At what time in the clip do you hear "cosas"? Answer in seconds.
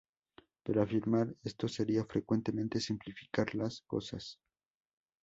3.83-4.39